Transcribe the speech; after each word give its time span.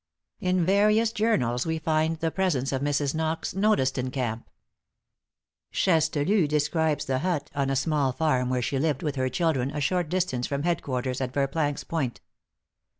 In 0.39 0.65
various 0.65 1.11
journals 1.11 1.67
we 1.67 1.77
find 1.77 2.17
the 2.17 2.31
presence 2.31 2.71
of 2.71 2.81
Mrs. 2.81 3.13
Knox 3.13 3.53
noticed 3.53 3.99
in 3.99 4.09
camp. 4.09 4.49
Chastellux 5.71 6.47
describes 6.47 7.05
the 7.05 7.19
hut 7.19 7.51
on 7.53 7.69
a 7.69 7.75
small 7.75 8.11
farm 8.11 8.49
where 8.49 8.63
she 8.63 8.79
lived 8.79 9.03
with 9.03 9.15
her 9.15 9.29
children, 9.29 9.69
a 9.69 9.79
short 9.79 10.09
distance 10.09 10.47
from 10.47 10.63
head 10.63 10.81
quarters 10.81 11.21
at 11.21 11.31
Verplanck's 11.31 11.83
Point. 11.83 12.19